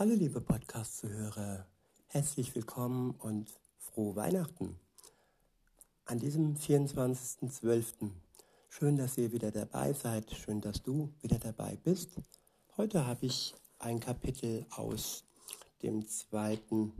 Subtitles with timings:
[0.00, 1.66] Hallo liebe Podcast-Zuhörer,
[2.06, 4.78] herzlich willkommen und frohe Weihnachten
[6.06, 8.08] an diesem 24.12.
[8.70, 12.16] Schön, dass ihr wieder dabei seid, schön, dass du wieder dabei bist.
[12.78, 15.24] Heute habe ich ein Kapitel aus
[15.82, 16.94] dem zweiten,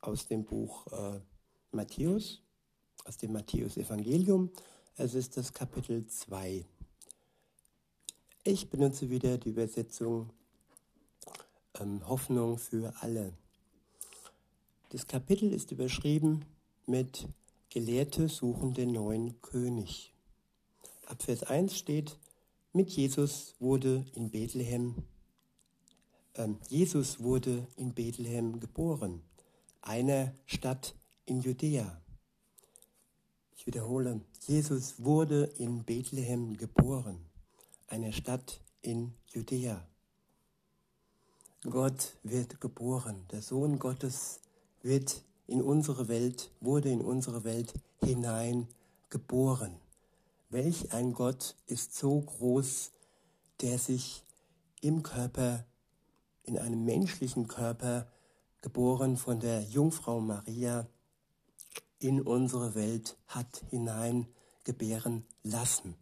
[0.00, 1.20] aus dem Buch äh,
[1.72, 2.42] Matthäus,
[3.06, 4.50] aus dem Matthäus-Evangelium.
[4.98, 6.66] Es ist das Kapitel 2.
[8.44, 10.28] Ich benutze wieder die Übersetzung
[11.80, 13.32] Hoffnung für alle.
[14.90, 16.44] Das Kapitel ist überschrieben
[16.86, 17.28] mit
[17.70, 20.14] Gelehrte suchen den neuen König.
[21.06, 22.18] Ab Vers 1 steht,
[22.72, 24.94] mit Jesus wurde in Bethlehem,
[26.34, 29.22] äh, Jesus wurde in Bethlehem geboren,
[29.82, 30.94] einer Stadt
[31.26, 32.00] in Judäa.
[33.54, 37.26] Ich wiederhole, Jesus wurde in Bethlehem geboren,
[37.86, 39.86] einer Stadt in Judäa.
[41.62, 43.26] Gott wird geboren.
[43.32, 44.40] Der Sohn Gottes
[44.82, 48.68] wird in unsere Welt, wurde in unsere Welt hinein
[49.10, 49.80] geboren.
[50.50, 52.92] Welch ein Gott ist so groß,
[53.60, 54.24] der sich
[54.80, 55.66] im Körper,
[56.44, 58.06] in einem menschlichen Körper,
[58.62, 60.86] geboren von der Jungfrau Maria,
[61.98, 64.28] in unsere Welt hat hinein
[64.62, 65.96] gebären lassen.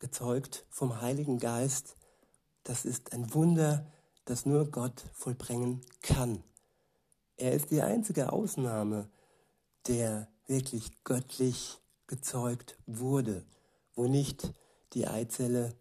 [0.00, 1.96] Gezeugt vom Heiligen Geist,
[2.62, 3.86] das ist ein Wunder,
[4.24, 6.42] das nur Gott vollbringen kann.
[7.36, 9.08] Er ist die einzige Ausnahme,
[9.86, 13.44] der wirklich göttlich gezeugt wurde,
[13.94, 14.52] wo nicht
[14.92, 15.74] die Eizelle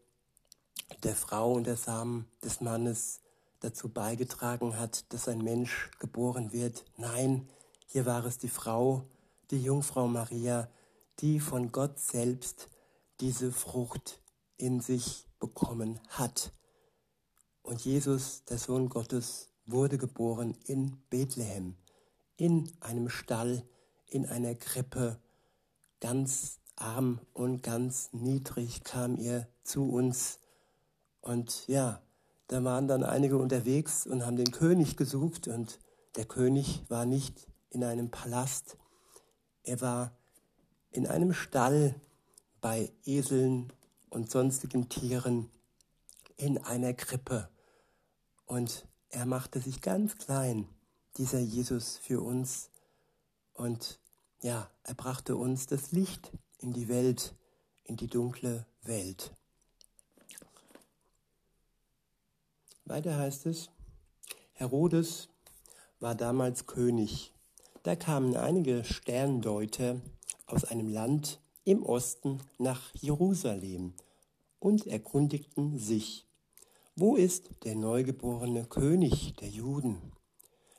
[1.03, 3.19] der Frau und der Samen des Mannes
[3.59, 6.85] dazu beigetragen hat, dass ein Mensch geboren wird.
[6.97, 7.47] Nein,
[7.85, 9.03] hier war es die Frau,
[9.51, 10.69] die Jungfrau Maria,
[11.19, 12.69] die von Gott selbst
[13.19, 14.19] diese Frucht
[14.57, 16.53] in sich bekommen hat.
[17.71, 21.77] Und Jesus, der Sohn Gottes, wurde geboren in Bethlehem,
[22.35, 23.63] in einem Stall,
[24.07, 25.21] in einer Krippe.
[26.01, 30.39] Ganz arm und ganz niedrig kam er zu uns.
[31.21, 32.01] Und ja,
[32.47, 35.47] da waren dann einige unterwegs und haben den König gesucht.
[35.47, 35.79] Und
[36.17, 38.75] der König war nicht in einem Palast.
[39.63, 40.11] Er war
[40.89, 41.95] in einem Stall
[42.59, 43.71] bei Eseln
[44.09, 45.49] und sonstigen Tieren
[46.35, 47.47] in einer Krippe.
[48.51, 50.67] Und er machte sich ganz klein,
[51.15, 52.69] dieser Jesus für uns.
[53.53, 53.97] Und
[54.41, 57.33] ja, er brachte uns das Licht in die Welt,
[57.85, 59.31] in die dunkle Welt.
[62.83, 63.69] Weiter heißt es,
[64.51, 65.29] Herodes
[66.01, 67.33] war damals König.
[67.83, 70.01] Da kamen einige Sterndeuter
[70.45, 73.93] aus einem Land im Osten nach Jerusalem
[74.59, 76.27] und erkundigten sich,
[77.01, 80.13] wo ist der neugeborene König der Juden?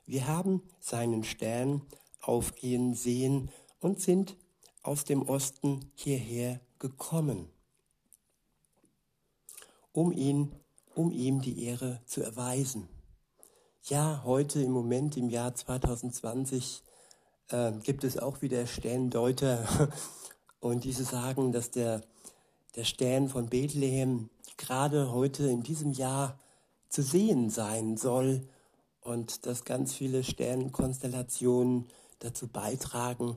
[0.07, 1.83] Wir haben seinen Stern
[2.21, 3.51] aufgehen sehen
[3.81, 4.37] und sind
[4.85, 7.49] aus dem Osten hierher gekommen,
[9.91, 10.55] um ihn,
[10.95, 12.89] um ihm die Ehre zu erweisen.
[13.83, 16.85] Ja, heute im Moment im Jahr 2020
[17.49, 19.91] äh, gibt es auch wieder Sterndeuter
[20.61, 22.03] und diese sagen, dass der,
[22.77, 26.39] der Stern von Bethlehem gerade heute in diesem Jahr
[26.89, 28.47] zu sehen sein soll
[29.01, 31.87] und dass ganz viele Sternenkonstellationen
[32.21, 33.37] dazu beitragen,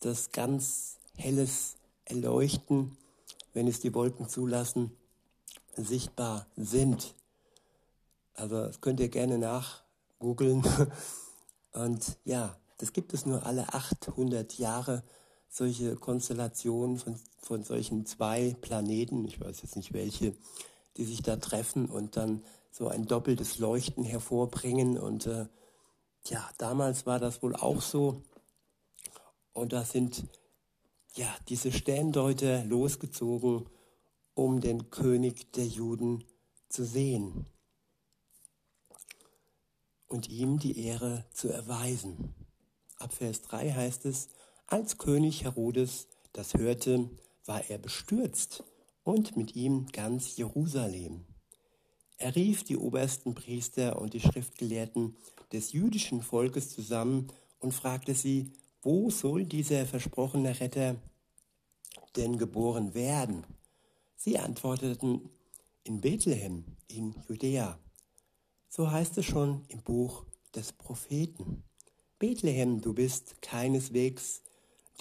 [0.00, 2.96] dass ganz helles Erleuchten,
[3.52, 4.92] wenn es die Wolken zulassen,
[5.76, 7.14] sichtbar sind.
[8.34, 10.64] Also das könnt ihr gerne nachgoogeln.
[11.72, 15.02] Und ja, das gibt es nur alle 800 Jahre,
[15.52, 20.34] solche Konstellationen von, von solchen zwei Planeten, ich weiß jetzt nicht welche,
[20.96, 24.98] die sich da treffen und dann so ein doppeltes Leuchten hervorbringen.
[24.98, 25.46] Und äh,
[26.24, 28.22] ja, damals war das wohl auch so.
[29.52, 30.24] Und da sind
[31.14, 33.68] ja diese Sterndeuter losgezogen,
[34.32, 36.24] um den König der Juden
[36.70, 37.44] zu sehen
[40.06, 42.34] und ihm die Ehre zu erweisen.
[42.96, 44.30] Ab Vers 3 heißt es,
[44.72, 47.10] als König Herodes das hörte,
[47.44, 48.64] war er bestürzt
[49.04, 51.26] und mit ihm ganz Jerusalem.
[52.16, 55.14] Er rief die obersten Priester und die Schriftgelehrten
[55.52, 57.28] des jüdischen Volkes zusammen
[57.58, 60.96] und fragte sie, wo soll dieser versprochene Retter
[62.16, 63.44] denn geboren werden?
[64.16, 65.28] Sie antworteten,
[65.84, 67.78] in Bethlehem, in Judäa.
[68.70, 71.62] So heißt es schon im Buch des Propheten.
[72.18, 74.42] Bethlehem, du bist keineswegs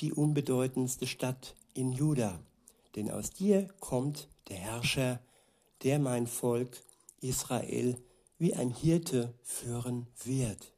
[0.02, 2.40] die unbedeutendste Stadt in Juda,
[2.96, 5.20] denn aus dir kommt der Herrscher,
[5.84, 6.84] der mein Volk
[7.22, 7.98] Israel
[8.38, 10.74] wie ein Hirte führen wird.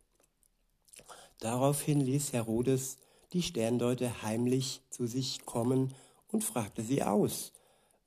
[1.40, 2.98] Daraufhin ließ Herodes
[3.32, 5.94] die Sterndeuter heimlich zu sich kommen
[6.28, 7.54] und fragte sie aus,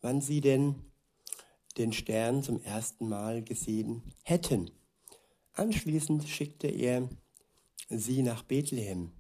[0.01, 0.77] wann sie denn
[1.77, 4.71] den Stern zum ersten Mal gesehen hätten.
[5.55, 7.09] Anschließend schickte er
[7.89, 9.13] sie nach Bethlehem.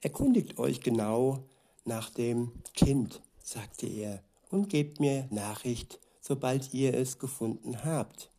[0.00, 1.44] Erkundigt euch genau
[1.84, 8.30] nach dem Kind, sagte er, und gebt mir Nachricht, sobald ihr es gefunden habt.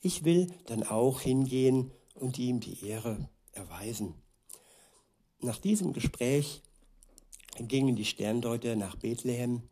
[0.00, 4.14] Ich will dann auch hingehen und ihm die Ehre erweisen.
[5.40, 6.62] Nach diesem Gespräch
[7.58, 9.62] gingen die Sterndeuter nach Bethlehem.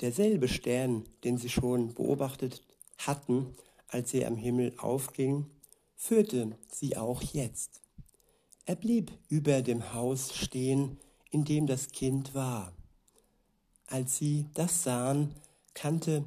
[0.00, 2.62] Derselbe Stern, den sie schon beobachtet
[2.98, 3.54] hatten,
[3.88, 5.46] als er am Himmel aufging,
[5.96, 7.80] führte sie auch jetzt.
[8.68, 10.98] Er blieb über dem Haus stehen,
[11.30, 12.74] in dem das Kind war.
[13.86, 15.34] Als sie das sahen,
[15.72, 16.22] kannte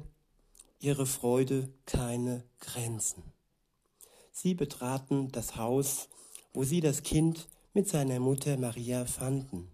[0.80, 3.22] ihre Freude keine Grenzen.
[4.32, 6.08] Sie betraten das Haus,
[6.52, 9.68] wo sie das Kind mit seiner Mutter Maria fanden,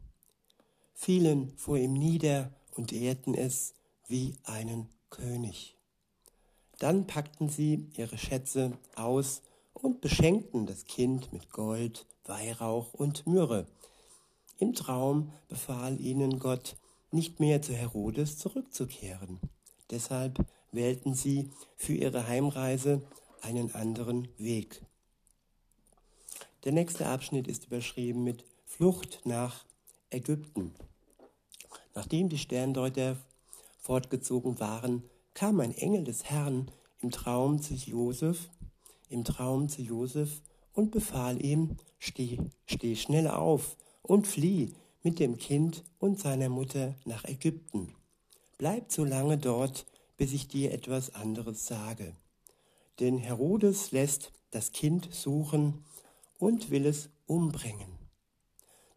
[0.92, 3.72] fielen vor ihm nieder und ehrten es
[4.08, 5.74] wie einen König.
[6.78, 9.40] Dann packten sie ihre Schätze aus
[9.72, 13.66] und beschenkten das Kind mit Gold, Weihrauch und Myrrhe.
[14.58, 16.76] Im Traum befahl ihnen Gott,
[17.10, 19.40] nicht mehr zu Herodes zurückzukehren.
[19.90, 23.02] Deshalb wählten sie für ihre Heimreise
[23.40, 24.82] einen anderen Weg.
[26.64, 29.64] Der nächste Abschnitt ist überschrieben mit Flucht nach
[30.10, 30.74] Ägypten.
[31.94, 33.16] Nachdem die Sterndeuter
[33.80, 35.02] fortgezogen waren,
[35.34, 36.70] kam ein Engel des Herrn
[37.00, 38.50] im Traum zu Josef,
[39.08, 40.42] im Traum zu Josef
[40.74, 46.94] und befahl ihm, steh, steh schnell auf und flieh mit dem Kind und seiner Mutter
[47.04, 47.94] nach Ägypten.
[48.58, 49.86] Bleib so lange dort,
[50.16, 52.14] bis ich dir etwas anderes sage.
[53.00, 55.84] Denn Herodes lässt das Kind suchen
[56.38, 57.98] und will es umbringen.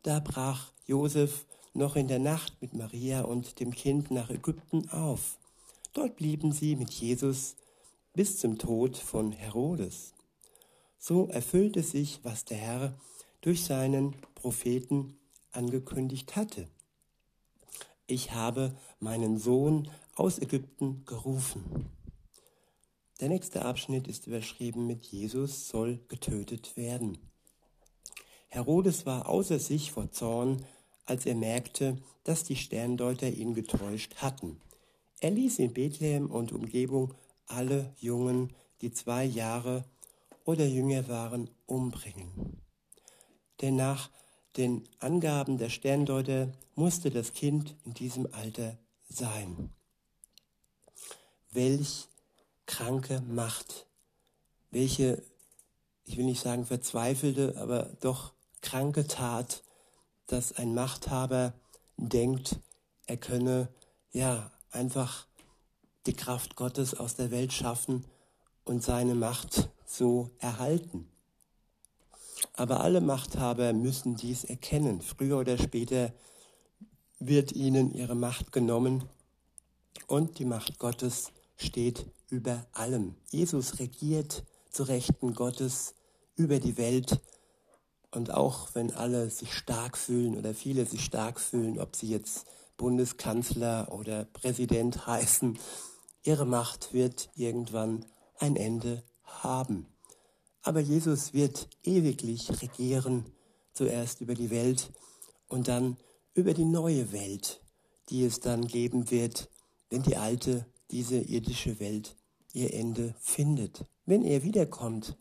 [0.03, 5.37] Da brach Josef noch in der Nacht mit Maria und dem Kind nach Ägypten auf.
[5.93, 7.55] Dort blieben sie mit Jesus
[8.13, 10.13] bis zum Tod von Herodes.
[11.03, 12.93] So erfüllte sich, was der Herr
[13.41, 15.17] durch seinen Propheten
[15.51, 16.67] angekündigt hatte.
[18.05, 21.89] Ich habe meinen Sohn aus Ägypten gerufen.
[23.19, 27.17] Der nächste Abschnitt ist überschrieben mit Jesus soll getötet werden.
[28.49, 30.63] Herodes war außer sich vor Zorn,
[31.05, 34.61] als er merkte, dass die Sterndeuter ihn getäuscht hatten.
[35.19, 37.15] Er ließ in Bethlehem und Umgebung
[37.47, 39.83] alle Jungen, die zwei Jahre
[40.45, 42.61] oder jünger waren, umbringen.
[43.61, 44.09] Denn nach
[44.57, 48.77] den Angaben der Sterndeuter musste das Kind in diesem Alter
[49.09, 49.71] sein.
[51.51, 52.07] Welch
[52.65, 53.87] kranke Macht,
[54.71, 55.21] welche,
[56.05, 59.63] ich will nicht sagen verzweifelte, aber doch kranke Tat,
[60.27, 61.53] dass ein Machthaber
[61.97, 62.59] denkt,
[63.05, 63.67] er könne
[64.11, 65.27] ja einfach
[66.05, 68.05] die Kraft Gottes aus der Welt schaffen
[68.63, 71.07] und seine Macht so erhalten.
[72.53, 75.01] Aber alle Machthaber müssen dies erkennen.
[75.01, 76.13] Früher oder später
[77.19, 79.03] wird ihnen ihre Macht genommen
[80.07, 83.15] und die Macht Gottes steht über allem.
[83.29, 85.93] Jesus regiert zu Rechten Gottes
[86.35, 87.19] über die Welt
[88.11, 92.45] und auch wenn alle sich stark fühlen oder viele sich stark fühlen, ob sie jetzt
[92.77, 95.59] Bundeskanzler oder Präsident heißen,
[96.23, 98.05] ihre Macht wird irgendwann
[98.39, 99.03] ein Ende
[99.43, 99.87] haben.
[100.63, 103.25] Aber Jesus wird ewiglich regieren,
[103.73, 104.91] zuerst über die Welt
[105.47, 105.97] und dann
[106.33, 107.61] über die neue Welt,
[108.09, 109.49] die es dann geben wird,
[109.89, 112.15] wenn die alte, diese irdische Welt
[112.53, 115.17] ihr Ende findet, wenn er wiederkommt,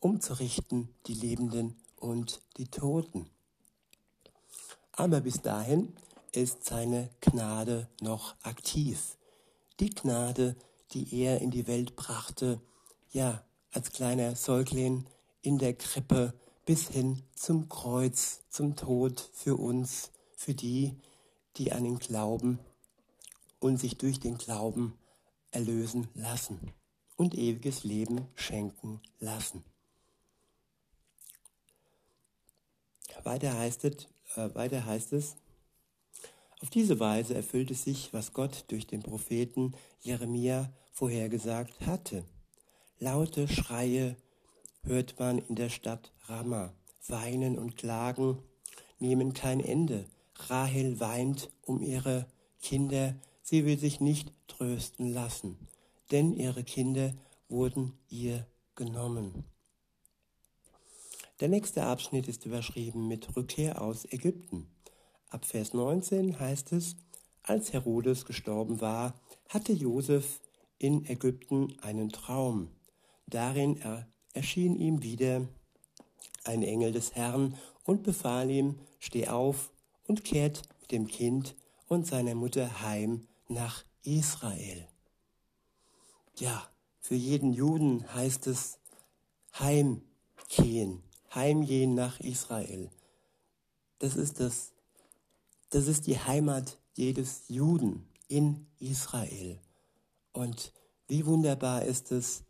[0.00, 3.30] um zu richten die Lebenden und die Toten.
[4.92, 5.94] Aber bis dahin
[6.32, 9.16] ist seine Gnade noch aktiv.
[9.80, 10.56] Die Gnade,
[10.92, 12.60] die er in die Welt brachte,
[13.10, 13.44] ja,
[13.74, 15.04] als kleiner Säugling
[15.42, 16.32] in der Krippe
[16.64, 20.96] bis hin zum Kreuz, zum Tod für uns, für die,
[21.56, 22.58] die an ihn glauben
[23.60, 24.94] und sich durch den Glauben
[25.50, 26.72] erlösen lassen
[27.16, 29.64] und ewiges Leben schenken lassen.
[33.22, 35.36] Weiter heißt es, äh, weiter heißt es
[36.64, 42.24] auf diese Weise erfüllte sich, was Gott durch den Propheten Jeremia vorhergesagt hatte.
[43.00, 44.16] Laute Schreie
[44.84, 46.72] hört man in der Stadt Rama.
[47.08, 48.38] Weinen und Klagen
[48.98, 50.06] nehmen kein Ende.
[50.36, 52.26] Rahel weint um ihre
[52.62, 55.58] Kinder, sie will sich nicht trösten lassen,
[56.12, 57.12] denn ihre Kinder
[57.48, 59.44] wurden ihr genommen.
[61.40, 64.68] Der nächste Abschnitt ist überschrieben mit Rückkehr aus Ägypten.
[65.28, 66.96] Ab Vers 19 heißt es,
[67.42, 70.40] als Herodes gestorben war, hatte Josef
[70.78, 72.70] in Ägypten einen Traum.
[73.26, 73.80] Darin
[74.32, 75.46] erschien ihm wieder
[76.44, 79.72] ein Engel des Herrn und befahl ihm, steh auf
[80.06, 81.54] und kehrt mit dem Kind
[81.88, 84.86] und seiner Mutter heim nach Israel.
[86.36, 86.68] Ja,
[87.00, 88.78] für jeden Juden heißt es
[89.58, 91.02] heimgehen,
[91.34, 92.90] heimgehen nach Israel.
[93.98, 94.72] Das ist das,
[95.70, 99.60] das ist die Heimat jedes Juden in Israel.
[100.32, 100.72] Und
[101.08, 102.44] wie wunderbar ist es,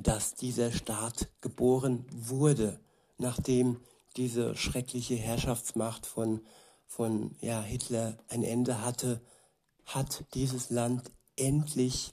[0.00, 2.80] dass dieser Staat geboren wurde,
[3.18, 3.80] nachdem
[4.16, 6.40] diese schreckliche Herrschaftsmacht von,
[6.86, 9.20] von ja, Hitler ein Ende hatte,
[9.86, 12.12] hat dieses Land endlich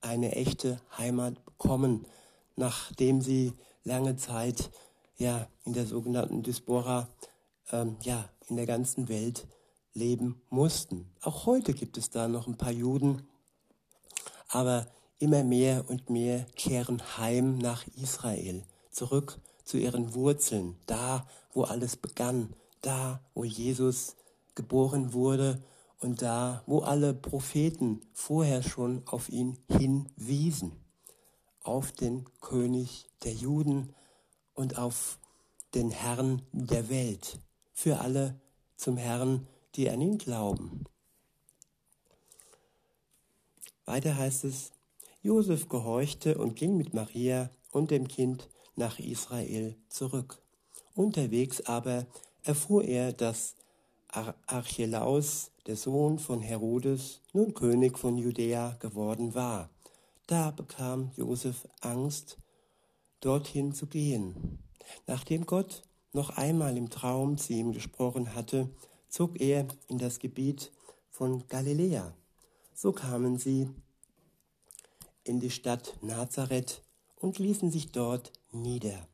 [0.00, 2.06] eine echte Heimat bekommen,
[2.56, 3.52] nachdem sie
[3.84, 4.70] lange Zeit
[5.16, 7.08] ja in der sogenannten Diaspora
[7.72, 9.46] ähm, ja in der ganzen Welt
[9.94, 11.10] leben mussten.
[11.22, 13.26] Auch heute gibt es da noch ein paar Juden,
[14.48, 14.86] aber
[15.18, 21.96] immer mehr und mehr kehren heim nach Israel, zurück zu ihren Wurzeln, da, wo alles
[21.96, 24.16] begann, da, wo Jesus
[24.54, 25.62] geboren wurde
[26.00, 30.72] und da, wo alle Propheten vorher schon auf ihn hinwiesen,
[31.62, 33.94] auf den König der Juden
[34.54, 35.18] und auf
[35.74, 37.40] den Herrn der Welt,
[37.72, 38.40] für alle
[38.76, 40.84] zum Herrn, die an ihn glauben.
[43.84, 44.72] Weiter heißt es,
[45.26, 50.40] Josef gehorchte und ging mit Maria und dem Kind nach Israel zurück.
[50.94, 52.06] Unterwegs aber
[52.44, 53.56] erfuhr er, dass
[54.06, 59.68] Archelaus, der Sohn von Herodes, nun König von Judäa geworden war.
[60.28, 62.38] Da bekam Josef Angst,
[63.20, 64.60] dorthin zu gehen.
[65.08, 68.70] Nachdem Gott noch einmal im Traum zu ihm gesprochen hatte,
[69.08, 70.70] zog er in das Gebiet
[71.10, 72.14] von Galiläa.
[72.74, 73.68] So kamen sie
[75.26, 76.82] in die Stadt Nazareth
[77.16, 79.08] und ließen sich dort nieder.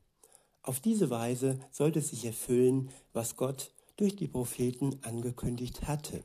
[0.63, 6.23] Auf diese Weise sollte sich erfüllen, was Gott durch die Propheten angekündigt hatte.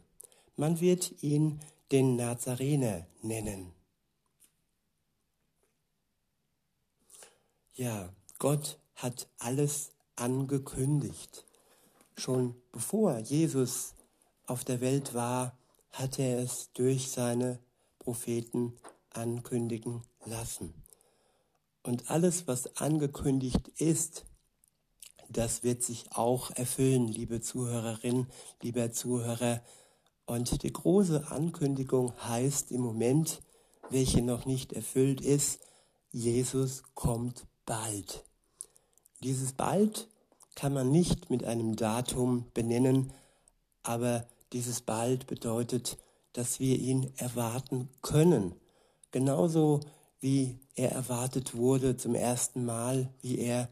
[0.55, 1.59] Man wird ihn
[1.91, 3.71] den Nazarener nennen.
[7.73, 11.45] Ja, Gott hat alles angekündigt.
[12.15, 13.93] Schon bevor Jesus
[14.47, 15.57] auf der Welt war,
[15.91, 17.59] hat er es durch seine
[17.99, 18.73] Propheten
[19.11, 20.73] ankündigen lassen.
[21.83, 24.25] Und alles, was angekündigt ist,
[25.29, 28.27] das wird sich auch erfüllen, liebe Zuhörerin,
[28.61, 29.61] lieber Zuhörer.
[30.25, 33.41] Und die große Ankündigung heißt im Moment,
[33.89, 35.59] welche noch nicht erfüllt ist,
[36.11, 38.25] Jesus kommt bald.
[39.23, 40.07] Dieses bald
[40.55, 43.13] kann man nicht mit einem Datum benennen,
[43.83, 45.97] aber dieses bald bedeutet,
[46.33, 48.55] dass wir ihn erwarten können.
[49.11, 49.81] Genauso
[50.19, 53.69] wie er erwartet wurde zum ersten Mal, wie er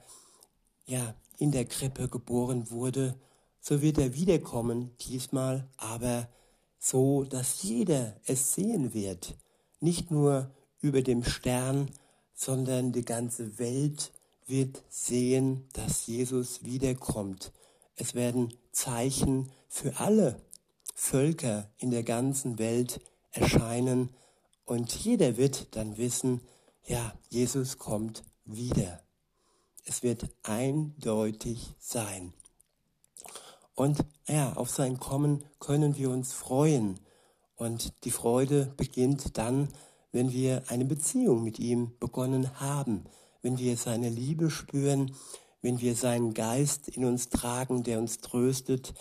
[0.86, 3.15] ja in der Krippe geboren wurde,
[3.60, 6.30] so wird er wiederkommen, diesmal aber
[6.77, 9.36] so, dass jeder es sehen wird,
[9.80, 10.51] nicht nur
[10.82, 11.89] über dem Stern,
[12.34, 14.12] sondern die ganze Welt
[14.46, 17.51] wird sehen, dass Jesus wiederkommt.
[17.96, 20.39] Es werden Zeichen für alle
[20.94, 23.01] Völker in der ganzen Welt
[23.32, 24.10] erscheinen
[24.65, 26.41] und jeder wird dann wissen,
[26.86, 29.01] ja, Jesus kommt wieder.
[29.86, 32.34] Es wird eindeutig sein.
[33.75, 37.00] Und ja, auf sein Kommen können wir uns freuen.
[37.55, 39.69] Und die Freude beginnt dann,
[40.12, 43.03] wenn wir eine Beziehung mit ihm begonnen haben,
[43.41, 45.13] wenn wir seine Liebe spüren,
[45.62, 48.93] wenn wir seinen Geist in uns tragen, der uns tröstet,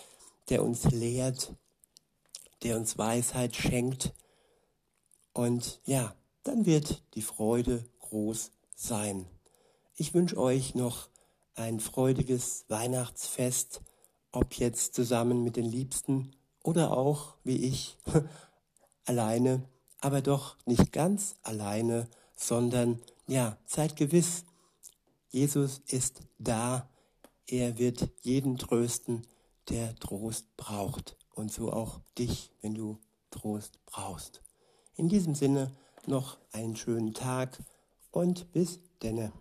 [0.49, 1.53] der uns lehrt,
[2.63, 4.13] der uns Weisheit schenkt.
[5.35, 9.27] Und ja, dann wird die Freude groß sein.
[9.97, 11.09] Ich wünsche euch noch
[11.55, 13.81] ein freudiges Weihnachtsfest,
[14.31, 16.31] ob jetzt zusammen mit den Liebsten
[16.63, 17.97] oder auch, wie ich,
[19.05, 19.67] alleine,
[19.99, 24.45] aber doch nicht ganz alleine, sondern ja, seid gewiss,
[25.31, 26.89] Jesus ist da,
[27.45, 29.27] er wird jeden trösten,
[29.67, 32.99] der Trost braucht und so auch dich, wenn du
[33.31, 34.44] Trost brauchst.
[34.97, 35.71] In diesem Sinne
[36.07, 37.57] noch einen schönen Tag
[38.11, 39.31] und bis denne.